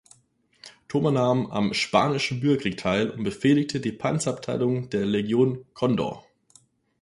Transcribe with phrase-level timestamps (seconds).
[0.87, 6.25] Thoma nahm am Spanischen Bürgerkrieg teil und befehligte die Panzerabteilung der Legion Condor.